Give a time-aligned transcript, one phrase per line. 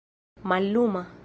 [0.43, 1.05] malluma